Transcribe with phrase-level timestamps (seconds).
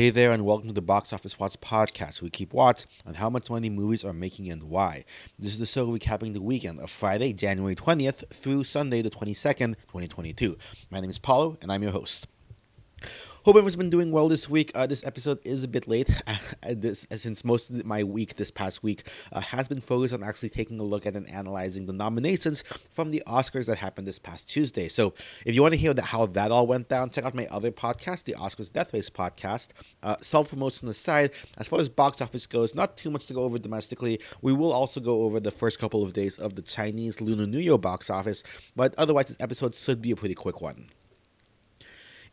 [0.00, 2.22] Hey there, and welcome to the Box Office Watch podcast.
[2.22, 5.04] We keep watch on how much money movies are making and why.
[5.38, 9.74] This is the show recapping the weekend of Friday, January 20th through Sunday, the 22nd,
[9.74, 10.56] 2022.
[10.88, 12.28] My name is Paulo, and I'm your host.
[13.42, 14.70] Hope everyone's been doing well this week.
[14.74, 18.50] Uh, this episode is a bit late, uh, this, since most of my week this
[18.50, 21.92] past week uh, has been focused on actually taking a look at and analyzing the
[21.94, 24.88] nominations from the Oscars that happened this past Tuesday.
[24.88, 25.14] So,
[25.46, 27.70] if you want to hear that, how that all went down, check out my other
[27.70, 29.68] podcast, the Oscars Death Race podcast.
[30.02, 33.44] Uh, Self promotion aside, as far as box office goes, not too much to go
[33.44, 34.20] over domestically.
[34.42, 37.60] We will also go over the first couple of days of the Chinese Lunar New
[37.60, 38.44] Year box office,
[38.76, 40.90] but otherwise, this episode should be a pretty quick one.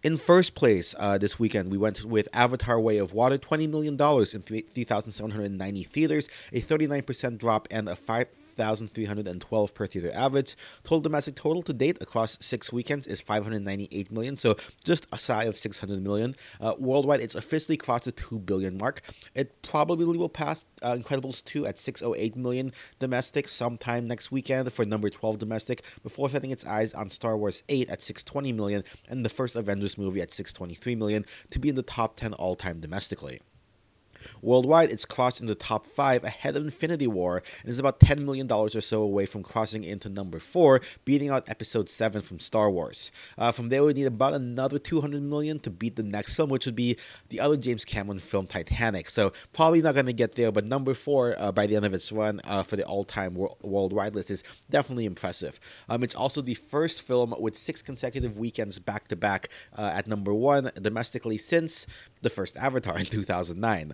[0.03, 3.95] In first place uh, this weekend, we went with Avatar Way of Water, $20 million
[3.95, 8.27] in 3,790 theaters, a 39% drop, and a 5
[8.57, 10.55] 1,312 per theater average.
[10.83, 15.43] Total domestic total to date across six weekends is 598 million, so just a shy
[15.43, 16.35] of 600 million.
[16.59, 19.01] Uh, worldwide, it's officially crossed the 2 billion mark.
[19.35, 24.85] It probably will pass uh, Incredibles 2 at 608 million domestic sometime next weekend for
[24.85, 29.25] number 12 domestic before setting its eyes on Star Wars 8 at 620 million and
[29.25, 32.79] the first Avengers movie at 623 million to be in the top 10 all time
[32.79, 33.41] domestically.
[34.41, 38.19] Worldwide, it's crossed in the top five ahead of Infinity War and is about $10
[38.19, 42.69] million or so away from crossing into number four, beating out Episode 7 from Star
[42.69, 43.11] Wars.
[43.37, 46.65] Uh, from there, we need about another 200 million to beat the next film, which
[46.65, 46.97] would be
[47.29, 49.09] the other James Cameron film, Titanic.
[49.09, 51.93] So, probably not going to get there, but number four uh, by the end of
[51.93, 55.59] its run uh, for the all time wor- worldwide list is definitely impressive.
[55.89, 60.33] Um, it's also the first film with six consecutive weekends back to back at number
[60.33, 61.87] one domestically since
[62.21, 63.93] the first Avatar in 2009.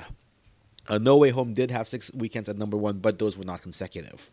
[0.88, 3.62] Uh, no Way Home did have six weekends at number one, but those were not
[3.62, 4.32] consecutive.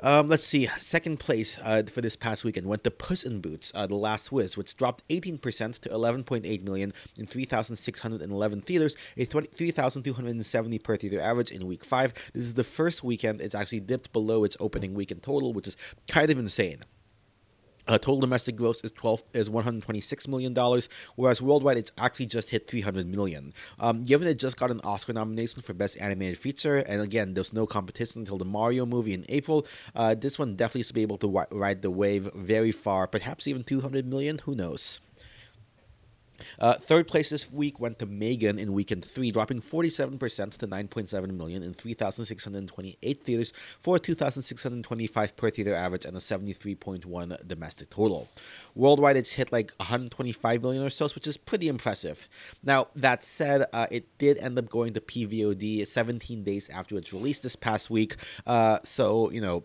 [0.00, 0.66] Um, let's see.
[0.78, 4.30] Second place uh, for this past weekend went to Puss in Boots, uh, The Last
[4.30, 5.40] Wish, which dropped 18%
[5.80, 12.12] to 11.8 million in 3,611 theaters, a 3,270 per theater average in week five.
[12.34, 15.76] This is the first weekend it's actually dipped below its opening weekend total, which is
[16.08, 16.80] kind of insane.
[17.88, 21.78] Uh, total domestic gross is twelve is one hundred twenty six million dollars, whereas worldwide
[21.78, 23.52] it's actually just hit three hundred million.
[23.78, 27.52] Um, given it just got an Oscar nomination for best animated feature, and again there's
[27.52, 31.18] no competition until the Mario movie in April, uh, this one definitely should be able
[31.18, 34.38] to ride the wave very far, perhaps even two hundred million.
[34.38, 35.00] Who knows?
[36.58, 40.18] Uh, third place this week went to Megan in weekend three, dropping 47%
[40.58, 47.46] to 9.7 million in 3,628 theaters for a 2,625 per theater average and a 73.1
[47.46, 48.28] domestic total.
[48.74, 52.28] Worldwide, it's hit like 125 million or so, which is pretty impressive.
[52.62, 57.12] Now, that said, uh, it did end up going to PVOD 17 days after its
[57.12, 58.16] release this past week.
[58.46, 59.64] Uh, so, you know,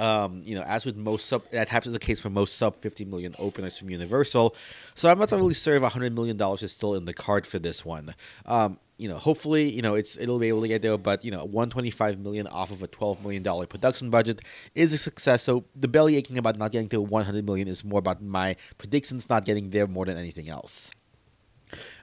[0.00, 3.04] um, you know, as with most sub, that happens the case for most sub 50
[3.04, 4.56] million openers from Universal.
[4.94, 7.58] So I'm not really sure if 100 million dollars is still in the card for
[7.58, 8.14] this one.
[8.46, 10.96] Um, you know, hopefully, you know, it's it'll be able to get there.
[10.96, 14.40] But you know, 125 million off of a 12 million dollar production budget
[14.74, 15.42] is a success.
[15.42, 19.28] So the belly aching about not getting to 100 million is more about my predictions
[19.28, 20.92] not getting there more than anything else.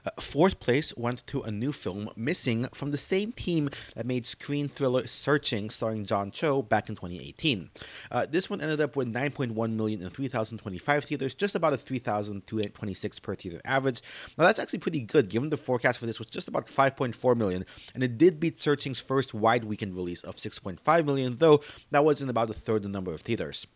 [0.04, 4.26] Uh, fourth place went to a new film, Missing, from the same team that made
[4.26, 7.70] screen thriller Searching, starring John Cho, back in 2018.
[8.10, 13.18] Uh, this one ended up with 9.1 million in 3,025 theaters, just about a 3,226
[13.20, 14.02] per theater average.
[14.36, 17.64] Now that's actually pretty good, given the forecast for this was just about 5.4 million,
[17.94, 22.20] and it did beat Searching's first wide weekend release of 6.5 million, though that was
[22.22, 23.66] in about a third the number of theaters.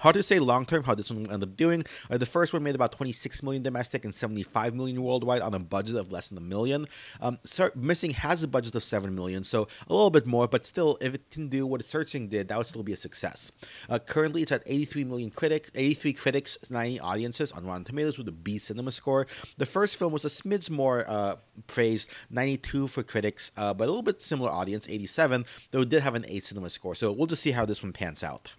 [0.00, 1.84] Hard to say long term how this one will end up doing.
[2.10, 5.58] Uh, the first one made about 26 million domestic and 75 million worldwide on a
[5.58, 6.86] budget of less than a million.
[7.20, 7.38] Um,
[7.74, 11.14] Missing has a budget of 7 million, so a little bit more, but still, if
[11.14, 13.52] it can do what Searching did, that would still be a success.
[13.90, 18.28] Uh, currently, it's at 83 million critics, 83 critics, 90 audiences on Rotten Tomatoes with
[18.28, 19.26] a B cinema score.
[19.58, 21.36] The first film was a smidge more uh,
[21.66, 26.00] praised, 92 for critics, uh, but a little bit similar audience, 87, though it did
[26.00, 26.94] have an A cinema score.
[26.94, 28.54] So we'll just see how this one pans out.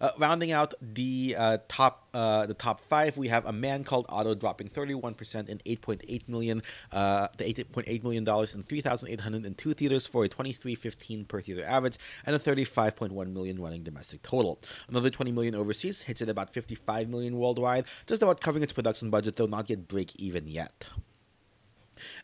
[0.00, 4.06] Uh, rounding out the uh, top uh, the top five, we have a man called
[4.08, 6.62] Otto dropping 31% in 8.8 million,
[6.92, 12.34] uh, the 8.8 million dollars in 3,802 theaters for a 23.15 per theater average and
[12.34, 14.58] a 35.1 million running domestic total.
[14.88, 19.10] Another 20 million overseas hits at about 55 million worldwide, just about covering its production
[19.10, 20.84] budget, though not yet break even yet.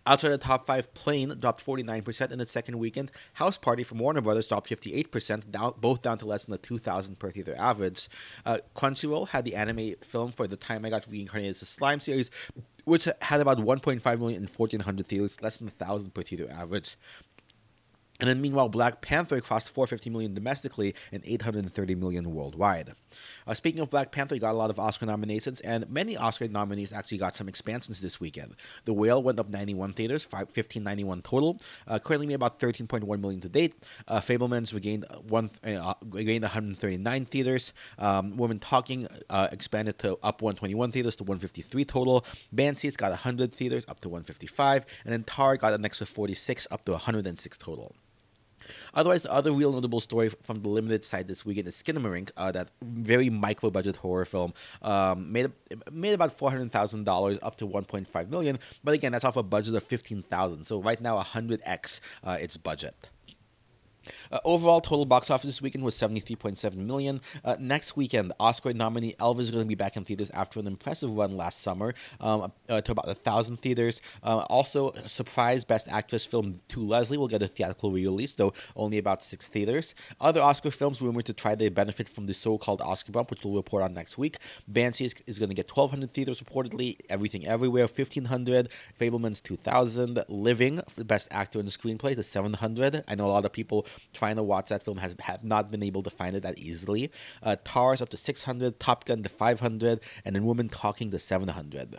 [0.06, 3.10] Outside the top five, Plane dropped 49% in its second weekend.
[3.34, 7.18] House Party from Warner Brothers dropped 58%, down, both down to less than the 2,000
[7.18, 8.08] per theater average.
[8.44, 12.00] Uh, Crunchyroll had the anime film for The Time I Got Reincarnated as a Slime
[12.00, 12.30] series,
[12.84, 16.96] which had about 1.5 million in 1,400 theaters, less than 1,000 per theater average.
[18.18, 22.92] And then meanwhile, Black Panther crossed 450 million domestically and 830 million worldwide.
[23.46, 26.92] Uh, speaking of Black Panther, got a lot of Oscar nominations, and many Oscar nominees
[26.92, 28.56] actually got some expansions this weekend.
[28.86, 31.60] The Whale went up 91 theaters, 5, 1591 total.
[31.86, 33.74] Uh, currently made about 13.1 million to date.
[34.08, 37.72] Uh, Fabelmans regained one uh, regained 139 theaters.
[37.98, 42.24] Um, Women Talking uh, expanded to up 121 theaters to 153 total.
[42.50, 46.84] Banshees got 100 theaters up to 155, and then Tar got an extra 46 up
[46.86, 47.94] to 106 total.
[48.94, 52.52] Otherwise, the other real notable story from the limited side this weekend is Skinamarink, uh,
[52.52, 54.52] that very micro budget horror film,
[54.82, 55.50] um, made
[55.90, 58.58] made about four hundred thousand dollars up to one point five million.
[58.84, 60.64] But again, that's off a budget of fifteen thousand.
[60.64, 62.94] So right now, hundred x uh, its budget.
[64.30, 67.20] Uh, overall, total box office this weekend was 73.7 million.
[67.44, 70.66] Uh, next weekend, Oscar nominee Elvis is going to be back in theaters after an
[70.66, 74.00] impressive run last summer um, uh, to about a thousand theaters.
[74.22, 78.52] Uh, also, surprise Best Actress film To Leslie will get a theatrical re release, though
[78.74, 79.94] only about six theaters.
[80.20, 83.54] Other Oscar films rumored to try to benefit from the so-called Oscar bump, which we'll
[83.54, 84.38] report on next week.
[84.68, 86.98] Banshee is, is going to get 1,200 theaters reportedly.
[87.08, 88.68] Everything Everywhere 1,500.
[89.00, 90.24] Fabelman's 2,000.
[90.28, 93.04] Living Best Actor in the Screenplay the 700.
[93.06, 95.82] I know a lot of people trying to watch that film has have not been
[95.82, 97.10] able to find it that easily.
[97.42, 101.98] Uh, Tars up to 600, Top Gun to 500, and then Women Talking to 700.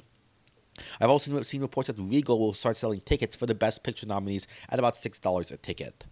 [1.00, 4.48] I've also seen reports that Regal will start selling tickets for the Best Picture nominees
[4.70, 6.06] at about $6 a ticket.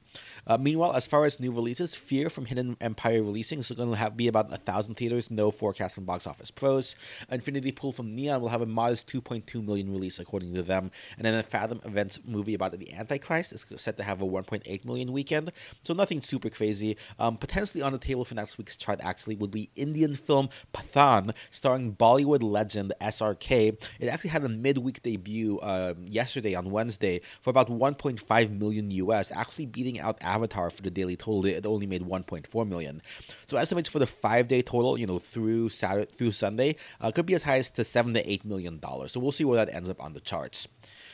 [0.48, 3.96] Uh, meanwhile, as far as new releases, Fear from Hidden Empire releasing is going to
[3.96, 6.96] have be about a thousand theaters, no forecast from box office pros.
[7.30, 11.26] Infinity Pool from Neon will have a modest 2.2 million release according to them, and
[11.26, 15.12] then the Fathom Events movie about the Antichrist is set to have a 1.8 million
[15.12, 15.52] weekend.
[15.84, 16.98] So nothing super crazy.
[17.20, 21.34] Um, potentially on the table for next week's chart actually would be Indian film Pathaan,
[21.52, 23.86] starring Bollywood legend SRK.
[24.00, 29.32] It actually had a midweek debut uh, yesterday on Wednesday for about 1.5 million US,
[29.32, 31.46] actually beating out Avatar for the daily total.
[31.46, 33.02] It only made 1.4 million.
[33.46, 37.26] So estimates for the five day total, you know, through Saturday through Sunday, uh, could
[37.26, 39.12] be as high as to seven to eight million dollars.
[39.12, 40.68] So we'll see where that ends up on the charts.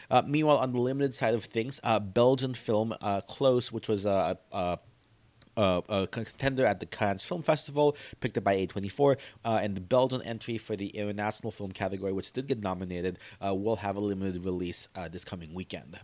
[0.10, 4.06] Uh, meanwhile, on the limited side of things, uh, Belgian film uh, Close, which was
[4.06, 4.80] a, a
[5.58, 9.82] uh, a contender at the Cannes Film Festival, picked up by A24, uh, and the
[9.82, 14.00] Belgian entry for the international film category, which did get nominated, uh, will have a
[14.00, 16.00] limited release uh, this coming weekend.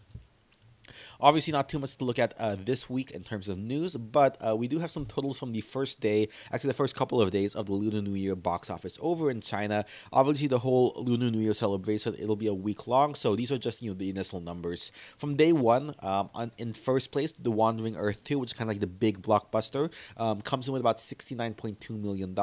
[1.20, 4.38] Obviously, not too much to look at uh, this week in terms of news, but
[4.46, 7.32] uh, we do have some totals from the first day, actually, the first couple of
[7.32, 9.86] days of the Lunar New Year box office over in China.
[10.14, 13.58] Obviously, the whole Lunar New Year celebration, it'll be a week long, so these are
[13.58, 14.92] just, you know, the initial numbers.
[15.18, 18.70] From day one, um, on, in first place, The Wandering Earth 2, which is kind
[18.70, 22.36] of like the big blockbuster, um, comes in with about $69.2 million.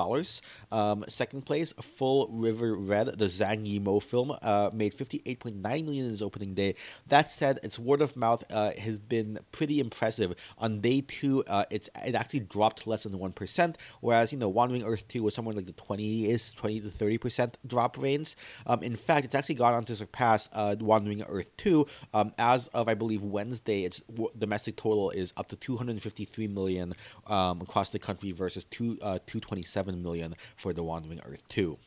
[0.73, 6.13] Um, second place, Full River Red, the Zhang Yimou film, uh, made 58.9 million in
[6.13, 6.75] its opening day.
[7.09, 10.35] That said, its word of mouth uh, has been pretty impressive.
[10.59, 14.49] On day two, uh, it's it actually dropped less than one percent, whereas you know
[14.49, 18.37] Wandering Earth two was somewhere like the twenty is twenty to thirty percent drop range.
[18.67, 21.87] Um, in fact, it's actually gone on to surpass uh, Wandering Earth two.
[22.13, 24.03] Um, as of I believe Wednesday, its
[24.39, 26.95] domestic total is up to two hundred fifty three million
[27.27, 31.43] um, across the country versus two uh, two twenty seven million for the Wandering Earth
[31.49, 31.79] two.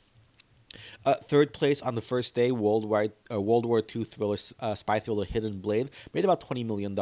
[1.05, 4.75] Uh, third place on the first day, World War, uh, World War II thriller, uh,
[4.75, 6.97] spy thriller Hidden Blade, made about $20 million.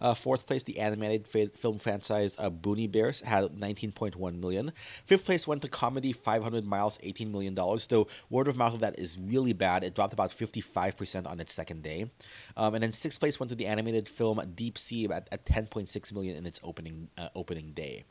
[0.00, 4.72] Uh, fourth place, the animated fa- film franchise uh, Boonie Bears had 19.1 million.
[5.04, 8.98] Fifth place went to comedy 500 Miles, $18 million, though word of mouth of that
[8.98, 9.84] is really bad.
[9.84, 12.10] It dropped about 55% on its second day.
[12.56, 16.12] Um, and then sixth place went to the animated film Deep Sea at, at 10.6
[16.12, 18.04] million in its opening, uh, opening day.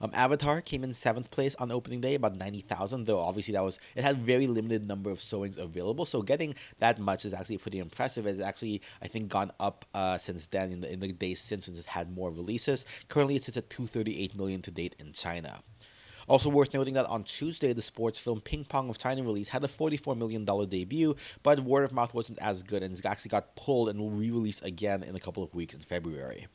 [0.00, 3.06] Um, Avatar came in seventh place on opening day, about ninety thousand.
[3.06, 6.98] Though obviously that was it had very limited number of showings available, so getting that
[6.98, 8.26] much is actually pretty impressive.
[8.26, 11.68] It's actually I think gone up uh, since then in the in the days since
[11.68, 12.84] it's had more releases.
[13.08, 15.60] Currently, it sits at two thirty eight million to date in China.
[16.28, 19.62] Also worth noting that on Tuesday, the sports film Ping Pong of China release had
[19.62, 23.54] a $44 million debut, but word of mouth wasn't as good and it actually got
[23.54, 26.48] pulled and will re-release again in a couple of weeks in February.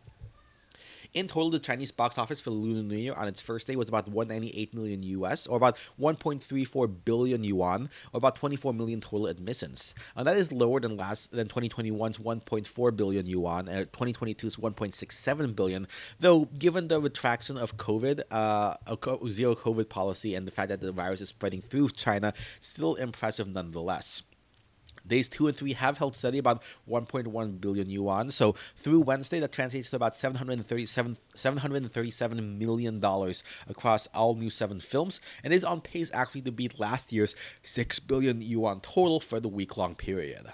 [1.13, 3.75] In total, the Chinese box office for the Lunar New Year on its first day
[3.75, 9.27] was about 198 million US, or about 1.34 billion yuan, or about 24 million total
[9.27, 9.93] admissions.
[10.15, 15.85] And that is lower than last than 2021's 1.4 billion yuan, and 2022's 1.67 billion.
[16.21, 18.75] Though, given the retraction of COVID, uh,
[19.27, 23.49] zero COVID policy, and the fact that the virus is spreading through China, still impressive
[23.49, 24.23] nonetheless.
[25.05, 28.31] Days two and three have held steady, about 1.1 billion yuan.
[28.31, 34.79] So through Wednesday, that translates to about 737 737 million dollars across all new seven
[34.79, 39.39] films, and is on pace actually to beat last year's 6 billion yuan total for
[39.39, 40.53] the week long period.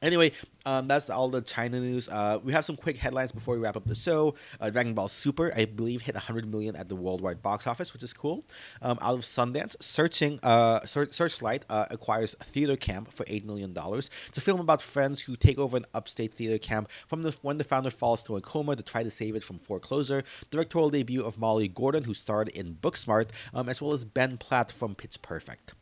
[0.00, 0.30] Anyway,
[0.68, 2.10] um, that's all the China news.
[2.10, 4.34] Uh, we have some quick headlines before we wrap up the show.
[4.60, 8.02] Uh, Dragon Ball Super, I believe, hit 100 million at the worldwide box office, which
[8.02, 8.44] is cool.
[8.82, 13.74] Um, out of Sundance, Searching uh, Search, Searchlight uh, acquires Theater Camp for $8 million.
[13.74, 17.56] It's a film about friends who take over an upstate theater camp from the, when
[17.56, 20.22] the founder falls to a coma to try to save it from foreclosure.
[20.50, 24.70] Directorial debut of Molly Gordon, who starred in Booksmart, um, as well as Ben Platt
[24.70, 25.72] from Pitch Perfect.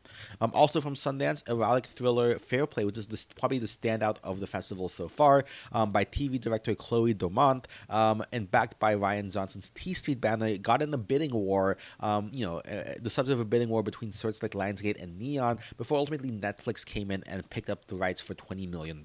[0.40, 4.38] Um, also from Sundance, erotic thriller Fair Play, which is the, probably the standout of
[4.38, 9.32] the festival so far, um, by TV director Chloe Domont, um, and backed by Rian
[9.32, 13.10] Johnson's T Street banner, It got in a bidding war, um, you know, uh, the
[13.10, 17.22] subject of a bidding war between Searchlight Lionsgate and Neon, before ultimately Netflix came in
[17.26, 19.02] and picked up the rights for $20 million.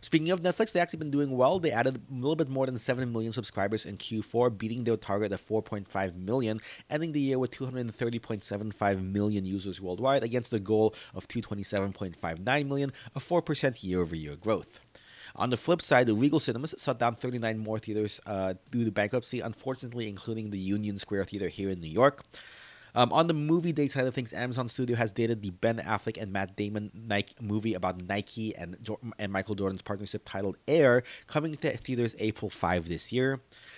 [0.00, 1.58] Speaking of Netflix, they actually been doing well.
[1.58, 5.32] They added a little bit more than 7 million subscribers in Q4, beating their target
[5.32, 11.28] of 4.5 million, ending the year with 230.75 million users worldwide against the goal of
[11.28, 14.80] 227.59 million, a 4% year over year growth.
[15.36, 18.90] On the flip side, the Regal Cinemas shut down 39 more theaters uh, due to
[18.90, 22.24] bankruptcy, unfortunately, including the Union Square Theater here in New York.
[22.94, 26.20] Um, on the movie date side of things, Amazon Studio has dated the Ben Affleck
[26.20, 28.76] and Matt Damon Nike movie about Nike and
[29.18, 33.34] and Michael Jordan's partnership titled Air, coming to theaters April 5 this year.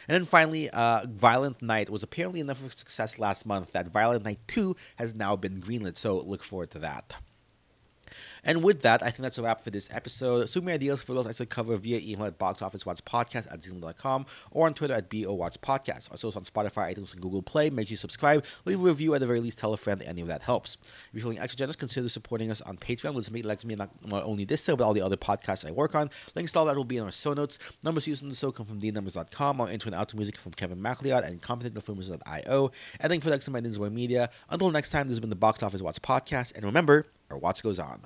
[0.08, 3.88] And then finally, uh, Violent Night was apparently enough of a success last month that
[3.88, 7.14] Violent Night 2 has now been greenlit, so look forward to that.
[8.44, 10.48] And with that, I think that's a wrap for this episode.
[10.48, 14.66] Send me ideas for those I should cover via email at boxofficewatchpodcast at gmail.com or
[14.66, 16.10] on Twitter at BOWatchPodcast.
[16.10, 17.70] Also on Spotify, iTunes, and Google Play.
[17.70, 20.20] Make sure you subscribe, leave a review, at the very least tell a friend, any
[20.20, 20.76] of that helps.
[20.82, 23.14] If you're feeling extra generous, consider supporting us on Patreon.
[23.14, 25.70] Let's make like me not, not only this show, but all the other podcasts I
[25.70, 26.10] work on.
[26.34, 27.58] Links to all that will be in our show notes.
[27.82, 29.60] Numbers used in the show come from the-numbers.com.
[29.60, 32.70] Our intro and outro music from Kevin MacLeod and CompetentFilmers.io.
[33.00, 34.30] Editing for Next by Media.
[34.48, 36.54] Until next time, this has been the Box Office Watch Podcast.
[36.54, 38.00] And remember, our watch goes on.